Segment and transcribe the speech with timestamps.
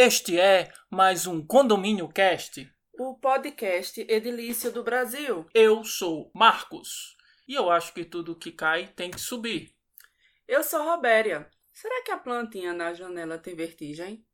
[0.00, 2.72] Este é mais um Condomínio Cast.
[3.00, 5.44] O podcast edilício do Brasil.
[5.52, 7.16] Eu sou Marcos
[7.48, 9.74] e eu acho que tudo que cai tem que subir.
[10.46, 11.50] Eu sou Robéria.
[11.72, 14.24] Será que a plantinha na janela tem vertigem?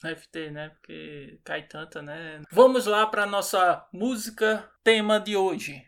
[0.00, 0.68] Deve ter, né?
[0.68, 2.40] Porque cai tanta, né?
[2.52, 5.84] Vamos lá para nossa música tema de hoje.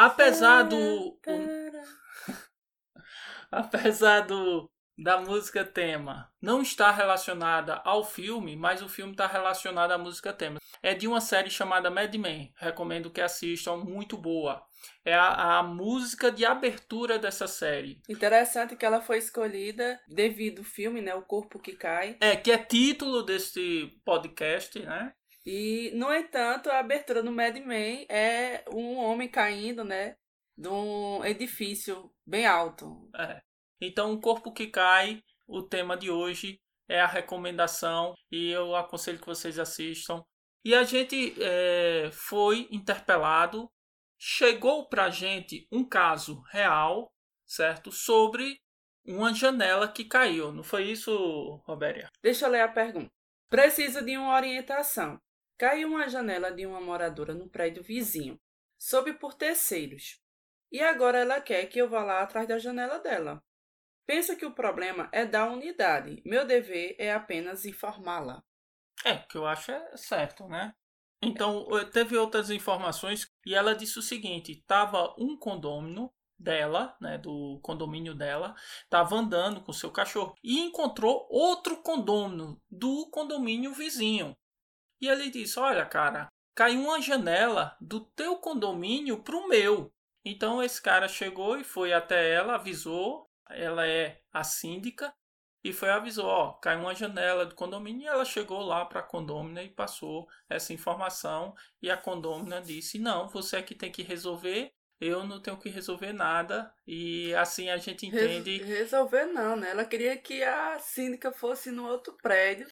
[0.00, 1.20] Apesar do.
[3.52, 4.70] Apesar do.
[4.96, 10.30] Da música tema não estar relacionada ao filme, mas o filme está relacionado à música
[10.30, 10.58] tema.
[10.82, 12.52] É de uma série chamada Mad Men.
[12.56, 14.62] Recomendo que assistam, muito boa.
[15.02, 18.02] É a, a música de abertura dessa série.
[18.10, 21.14] Interessante que ela foi escolhida devido ao filme, né?
[21.14, 22.18] O Corpo que Cai.
[22.20, 25.14] É, que é título desse podcast, né?
[25.44, 30.16] E, no entanto, a abertura do Mad Men é um homem caindo, né?
[30.56, 33.08] De um edifício bem alto.
[33.16, 33.40] É.
[33.80, 39.18] Então, o corpo que cai, o tema de hoje é a recomendação e eu aconselho
[39.18, 40.22] que vocês assistam.
[40.62, 43.70] E a gente é, foi interpelado,
[44.18, 47.10] chegou pra gente um caso real,
[47.46, 47.90] certo?
[47.90, 48.60] Sobre
[49.06, 50.52] uma janela que caiu.
[50.52, 52.10] Não foi isso, Robéria?
[52.22, 53.10] Deixa eu ler a pergunta.
[53.48, 55.18] Precisa de uma orientação.
[55.60, 58.40] Caiu uma janela de uma moradora no prédio vizinho,
[58.78, 60.18] sob por terceiros.
[60.72, 63.42] E agora ela quer que eu vá lá atrás da janela dela.
[64.06, 66.22] Pensa que o problema é da unidade.
[66.24, 68.42] Meu dever é apenas informá-la.
[69.04, 70.72] É, que eu acho é certo, né?
[71.22, 77.60] Então, teve outras informações e ela disse o seguinte: estava um condômino dela, né, do
[77.62, 78.54] condomínio dela,
[78.84, 84.34] estava andando com seu cachorro e encontrou outro condômino do condomínio vizinho.
[85.00, 89.92] E ele disse: Olha, cara, caiu uma janela do teu condomínio pro meu.
[90.24, 93.28] Então esse cara chegou e foi até ela, avisou.
[93.48, 95.12] Ela é a síndica
[95.62, 99.02] e foi avisou, ó, caiu uma janela do condomínio e ela chegou lá para a
[99.02, 104.02] condômina e passou essa informação e a condômina disse: "Não, você é que tem que
[104.02, 106.72] resolver, eu não tenho que resolver nada".
[106.86, 109.70] E assim a gente entende Resolver não, né?
[109.70, 112.66] Ela queria que a síndica fosse no outro prédio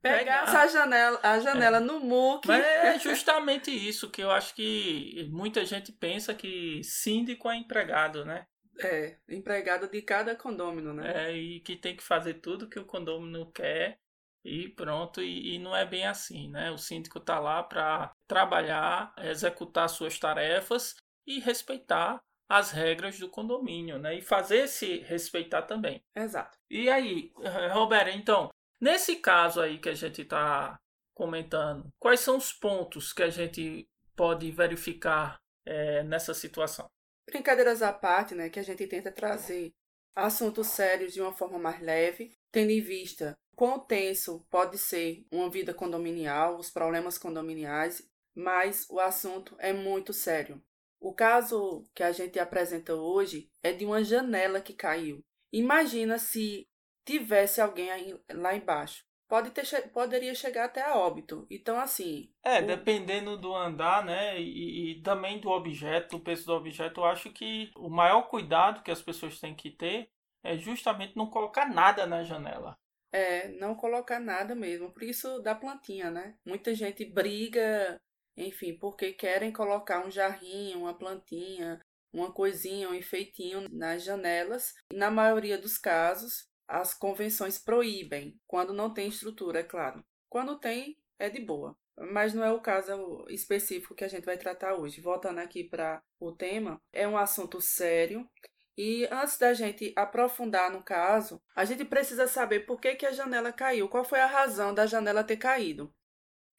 [0.00, 1.80] Pegasse a janela, a janela é.
[1.80, 2.48] no muque.
[2.48, 8.24] Mas é justamente isso que eu acho que muita gente pensa que síndico é empregado,
[8.24, 8.46] né?
[8.78, 11.30] É, empregado de cada condômino, né?
[11.30, 13.98] É, e que tem que fazer tudo que o condômino quer
[14.44, 15.22] e pronto.
[15.22, 16.70] E, e não é bem assim, né?
[16.70, 20.94] O síndico está lá para trabalhar, executar suas tarefas
[21.26, 24.16] e respeitar as regras do condomínio, né?
[24.16, 26.02] E fazer se respeitar também.
[26.14, 26.56] Exato.
[26.70, 27.32] E aí,
[27.72, 30.78] Roberto, então, Nesse caso aí que a gente está
[31.14, 36.86] comentando, quais são os pontos que a gente pode verificar é, nessa situação?
[37.26, 39.72] Brincadeiras à parte, né, que a gente tenta trazer
[40.14, 45.50] assuntos sérios de uma forma mais leve, tendo em vista quão tenso pode ser uma
[45.50, 50.62] vida condominial, os problemas condominiais, mas o assunto é muito sério.
[51.00, 55.24] O caso que a gente apresenta hoje é de uma janela que caiu.
[55.52, 56.68] Imagina se
[57.06, 59.04] tivesse alguém aí, lá embaixo.
[59.28, 61.46] Pode ter, poderia chegar até a óbito.
[61.50, 62.30] Então, assim.
[62.44, 62.66] É, o...
[62.66, 64.40] dependendo do andar, né?
[64.40, 68.82] E, e, também do objeto, do peso do objeto, eu acho que o maior cuidado
[68.82, 70.08] que as pessoas têm que ter
[70.44, 72.78] é justamente não colocar nada na janela.
[73.12, 74.92] É, não colocar nada mesmo.
[74.92, 76.36] Por isso da plantinha, né?
[76.44, 78.00] Muita gente briga,
[78.36, 81.80] enfim, porque querem colocar um jarrinho, uma plantinha,
[82.12, 84.74] uma coisinha, um enfeitinho nas janelas.
[84.92, 90.04] E na maioria dos casos, as convenções proíbem, quando não tem estrutura, é claro.
[90.28, 91.76] Quando tem, é de boa.
[91.98, 95.00] Mas não é o caso específico que a gente vai tratar hoje.
[95.00, 98.28] Voltando aqui para o tema, é um assunto sério.
[98.76, 103.12] E antes da gente aprofundar no caso, a gente precisa saber por que, que a
[103.12, 105.94] janela caiu, qual foi a razão da janela ter caído.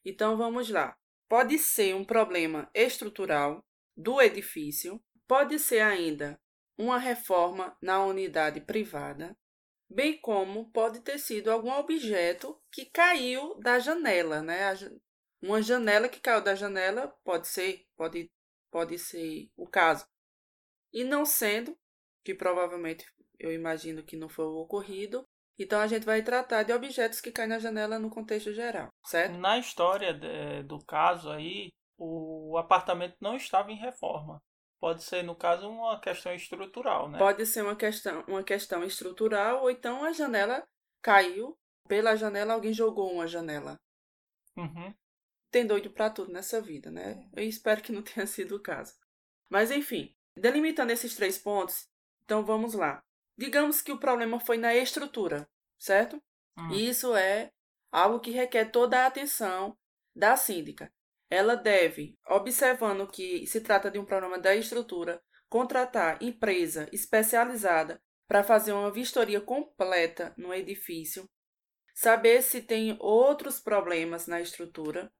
[0.04, 0.96] Então vamos lá.
[1.28, 3.64] Pode ser um problema estrutural
[3.96, 6.40] do edifício, pode ser ainda
[6.76, 9.36] uma reforma na unidade privada,
[9.88, 14.74] bem como pode ter sido algum objeto que caiu da janela, né?
[15.40, 18.30] Uma janela que caiu da janela pode ser, pode,
[18.70, 20.06] pode ser o caso.
[20.92, 21.78] E não sendo,
[22.24, 23.06] que provavelmente
[23.38, 25.24] eu imagino que não foi o ocorrido,
[25.58, 29.36] então a gente vai tratar de objetos que caem na janela no contexto geral, certo?
[29.38, 34.40] Na história de, do caso aí, o apartamento não estava em reforma.
[34.80, 37.18] Pode ser, no caso, uma questão estrutural, né?
[37.18, 40.66] Pode ser uma questão, uma questão estrutural, ou então a janela
[41.02, 41.58] caiu.
[41.88, 43.80] Pela janela, alguém jogou uma janela.
[44.56, 44.94] Uhum.
[45.50, 47.26] Tem doido pra tudo nessa vida, né?
[47.34, 48.94] Eu espero que não tenha sido o caso.
[49.48, 51.88] Mas enfim, delimitando esses três pontos,
[52.24, 53.02] então vamos lá.
[53.36, 55.48] Digamos que o problema foi na estrutura,
[55.78, 56.22] certo?
[56.58, 56.72] Hum.
[56.72, 57.50] Isso é
[57.90, 59.76] algo que requer toda a atenção
[60.14, 60.92] da síndica.
[61.30, 68.44] Ela deve, observando que se trata de um problema da estrutura, contratar empresa especializada para
[68.44, 71.28] fazer uma vistoria completa no edifício,
[71.94, 75.10] saber se tem outros problemas na estrutura,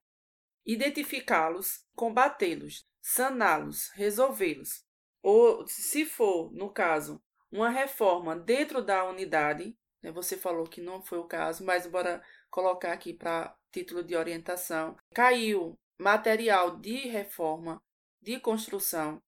[0.65, 4.85] identificá-los, combatê-los, saná-los, resolvê-los.
[5.23, 11.03] Ou, se for, no caso, uma reforma dentro da unidade, né, você falou que não
[11.03, 14.97] foi o caso, mas bora colocar aqui para título de orientação.
[15.15, 17.83] Caiu material de reforma,
[18.21, 19.23] de construção.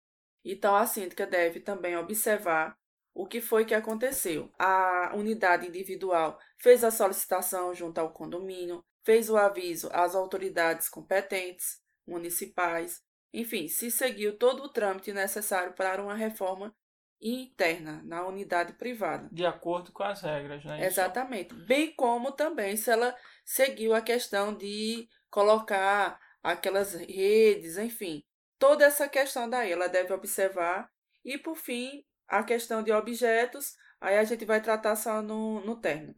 [0.44, 2.76] Então, a síndica deve também observar
[3.14, 4.50] o que foi que aconteceu.
[4.58, 11.80] A unidade individual fez a solicitação junto ao condomínio, fez o aviso às autoridades competentes,
[12.06, 13.02] municipais,
[13.32, 16.74] enfim, se seguiu todo o trâmite necessário para uma reforma
[17.20, 19.28] interna na unidade privada.
[19.30, 20.84] De acordo com as regras, né?
[20.84, 21.54] Exatamente.
[21.54, 23.14] Bem como também se ela
[23.44, 28.22] seguiu a questão de colocar aquelas redes, enfim.
[28.58, 30.90] Toda essa questão daí ela deve observar.
[31.24, 35.80] E por fim, a questão de objetos, aí a gente vai tratar só no, no
[35.80, 36.14] término.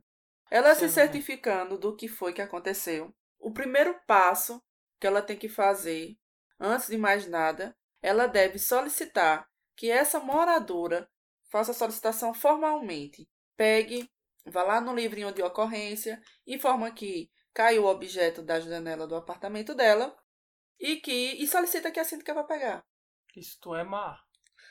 [0.50, 3.14] Ela Sim, se certificando do que foi que aconteceu.
[3.38, 4.62] O primeiro passo
[5.00, 6.16] que ela tem que fazer,
[6.60, 11.08] antes de mais nada, ela deve solicitar que essa moradora
[11.50, 13.28] faça a solicitação formalmente.
[13.56, 14.10] Pegue,
[14.46, 19.74] vá lá no livrinho de ocorrência, informa que caiu o objeto da janela do apartamento
[19.74, 20.16] dela
[20.78, 22.84] e que e solicita que a síndica vá pegar.
[23.36, 24.18] Isso tu é má.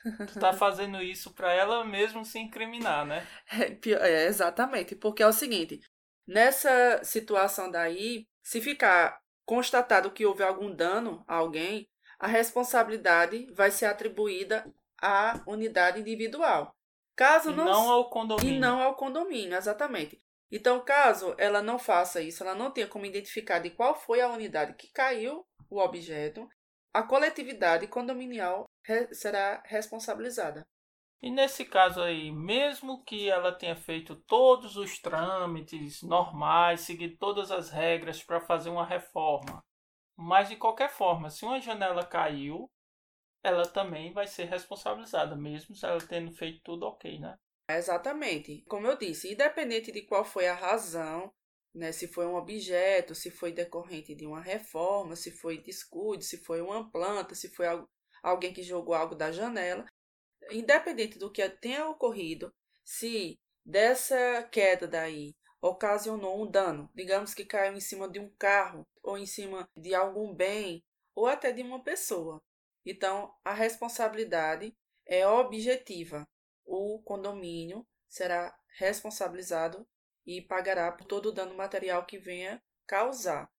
[0.04, 3.28] Tu tá fazendo isso para ela mesmo se incriminar, né?
[3.52, 5.80] É, é, exatamente, porque é o seguinte,
[6.28, 11.88] nessa situação daí, se ficar constatado que houve algum dano a alguém,
[12.20, 14.66] a responsabilidade vai ser atribuída
[15.02, 16.76] à unidade individual.
[17.16, 18.56] Caso e não, não ao condomínio.
[18.56, 20.22] E não ao condomínio, exatamente.
[20.52, 24.30] Então, caso ela não faça isso, ela não tenha como identificar de qual foi a
[24.30, 26.48] unidade que caiu o objeto,
[26.94, 28.66] a coletividade condominial
[29.14, 30.64] será responsabilizada.
[31.22, 37.52] E nesse caso aí, mesmo que ela tenha feito todos os trâmites normais, seguido todas
[37.52, 39.64] as regras para fazer uma reforma,
[40.18, 42.70] mas de qualquer forma, se uma janela caiu,
[43.44, 47.38] ela também vai ser responsabilizada, mesmo se ela tendo feito tudo ok, né?
[47.78, 48.64] Exatamente.
[48.68, 51.34] Como eu disse, independente de qual foi a razão,
[51.74, 56.38] né, se foi um objeto, se foi decorrente de uma reforma, se foi descuido, se
[56.38, 57.66] foi uma planta, se foi
[58.24, 59.86] alguém que jogou algo da janela,
[60.52, 62.54] independente do que tenha ocorrido,
[62.84, 68.86] se dessa queda daí ocasionou um dano, digamos que caiu em cima de um carro
[69.04, 70.84] ou em cima de algum bem
[71.16, 72.42] ou até de uma pessoa.
[72.86, 74.74] Então, a responsabilidade
[75.06, 76.28] é objetiva.
[76.66, 79.88] O condomínio será responsabilizado
[80.26, 83.50] e pagará por todo o dano material que venha causar,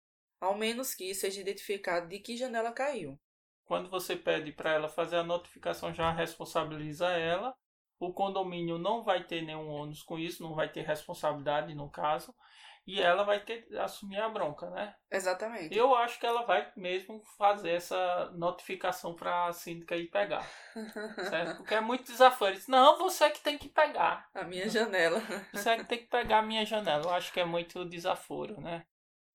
[0.40, 3.18] ao menos que seja identificado de que janela caiu.
[3.64, 7.54] Quando você pede para ela fazer a notificação, já responsabiliza ela.
[7.99, 12.35] O condomínio não vai ter nenhum ônus com isso, não vai ter responsabilidade no caso
[12.86, 14.94] e ela vai ter que assumir a bronca, né?
[15.10, 15.76] Exatamente.
[15.76, 20.44] Eu acho que ela vai mesmo fazer essa notificação para a síndica ir pegar.
[21.30, 21.58] certo?
[21.58, 22.58] Porque é muito desaforo.
[22.66, 24.28] Não, você é que tem que pegar.
[24.34, 25.20] A minha janela.
[25.52, 27.04] Você é que tem que pegar a minha janela.
[27.04, 28.84] Eu acho que é muito desaforo, né?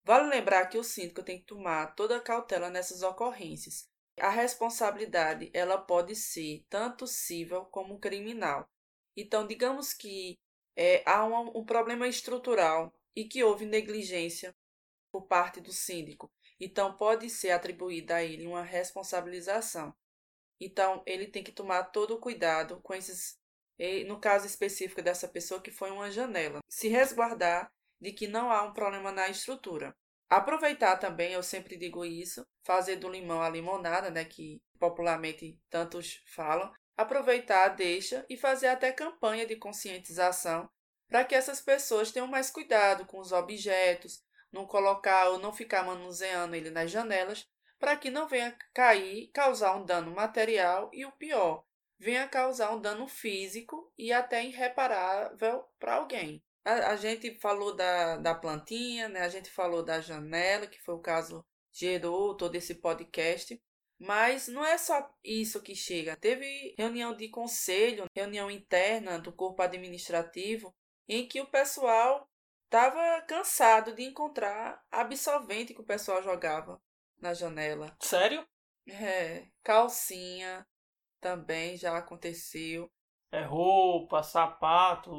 [0.04, 3.90] Vale lembrar que o síndico tem que tomar toda a cautela nessas ocorrências.
[4.20, 8.68] A responsabilidade ela pode ser tanto civil como criminal.
[9.16, 10.38] Então, digamos que
[10.76, 14.56] é, há um, um problema estrutural e que houve negligência
[15.12, 16.32] por parte do síndico.
[16.60, 19.92] Então, pode ser atribuída a ele uma responsabilização.
[20.62, 23.36] Então, ele tem que tomar todo o cuidado com esses,
[24.06, 26.60] no caso específico dessa pessoa, que foi uma janela.
[26.70, 29.96] Se resguardar de que não há um problema na estrutura.
[30.30, 36.22] Aproveitar também, eu sempre digo isso, fazer do limão a limonada, né, que popularmente tantos
[36.28, 36.72] falam.
[36.96, 40.70] Aproveitar, deixa e fazer até campanha de conscientização
[41.10, 45.84] para que essas pessoas tenham mais cuidado com os objetos, não colocar ou não ficar
[45.84, 47.48] manuseando ele nas janelas,
[47.80, 51.64] para que não venha cair, causar um dano material e o pior,
[52.00, 56.44] venha causar um dano físico e até irreparável para alguém.
[56.66, 59.22] A, a, gente falou da, da plantinha, né?
[59.22, 63.60] a gente falou da janela, que foi o caso gerou todo esse podcast.
[64.00, 66.16] Mas não é só isso que chega.
[66.18, 70.76] Teve reunião de conselho, reunião interna do corpo administrativo,
[71.08, 72.30] em que o pessoal
[72.66, 76.82] estava cansado de encontrar absorvente que o pessoal jogava
[77.20, 77.96] na janela.
[78.02, 78.46] Sério?
[78.88, 80.66] É, calcinha
[81.20, 82.90] também já aconteceu.
[83.30, 85.12] É roupa, sapato,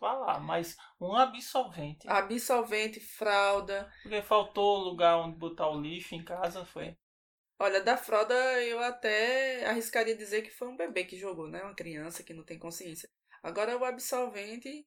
[0.00, 2.08] vai lá, mas um absolvente.
[2.08, 3.92] Absolvente, fralda.
[4.02, 6.96] Porque faltou lugar onde botar o lixo em casa, foi.
[7.58, 11.62] Olha, da fralda eu até arriscaria dizer que foi um bebê que jogou, né?
[11.62, 13.10] Uma criança que não tem consciência.
[13.42, 14.86] Agora o absolvente,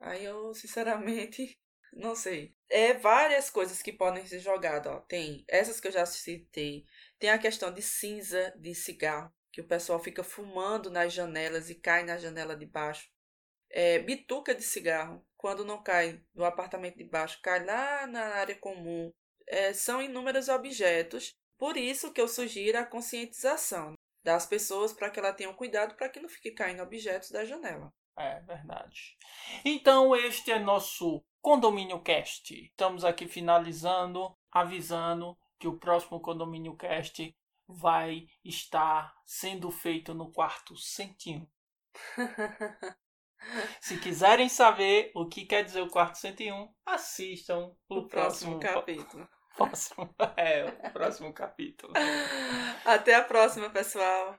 [0.00, 1.58] aí eu sinceramente
[1.92, 2.54] não sei.
[2.68, 5.00] É várias coisas que podem ser jogadas, ó.
[5.00, 6.84] Tem essas que eu já citei.
[7.18, 11.74] Tem a questão de cinza de cigarro, que o pessoal fica fumando nas janelas e
[11.74, 13.08] cai na janela de baixo.
[13.70, 18.56] É, bituca de cigarro, quando não cai no apartamento de baixo, cai lá na área
[18.56, 19.10] comum.
[19.46, 25.18] É, são inúmeros objetos por isso que eu sugiro a conscientização das pessoas para que
[25.18, 27.92] elas tenham cuidado para que não fique caindo objetos da janela.
[28.18, 29.16] É verdade.
[29.64, 32.52] Então este é nosso Condomínio Cast.
[32.52, 37.34] Estamos aqui finalizando, avisando que o próximo Condomínio Cast
[37.66, 41.46] vai estar sendo feito no quarto 101.
[43.80, 48.80] Se quiserem saber o que quer dizer o quarto 101, assistam o, o próximo, próximo
[48.80, 51.92] capítulo próximo, é, o próximo capítulo.
[52.84, 54.38] Até a próxima, pessoal.